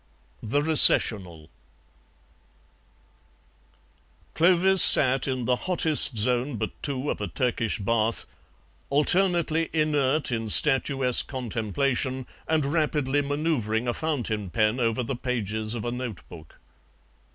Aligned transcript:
THE 0.41 0.63
RECESSIONAL 0.63 1.47
Clovis 4.33 4.81
sat 4.81 5.27
in 5.27 5.45
the 5.45 5.55
hottest 5.67 6.17
zone 6.17 6.55
but 6.55 6.71
two 6.81 7.11
of 7.11 7.21
a 7.21 7.27
Turkish 7.27 7.77
bath, 7.77 8.25
alternately 8.89 9.69
inert 9.73 10.31
in 10.31 10.49
statuesque 10.49 11.27
contemplation 11.27 12.25
and 12.47 12.65
rapidly 12.65 13.21
manoeuvring 13.21 13.87
a 13.87 13.93
fountain 13.93 14.49
pen 14.49 14.79
over 14.79 15.03
the 15.03 15.15
pages 15.15 15.75
of 15.75 15.85
a 15.85 15.91
note 15.91 16.27
book. 16.27 16.59